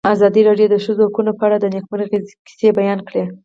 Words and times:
ازادي 0.15 0.41
راډیو 0.49 0.67
د 0.71 0.73
د 0.73 0.75
ښځو 0.85 1.01
حقونه 1.07 1.31
په 1.37 1.43
اړه 1.47 1.57
د 1.59 1.65
نېکمرغۍ 1.73 2.19
کیسې 2.47 2.67
بیان 2.79 2.99
کړې. 3.07 3.23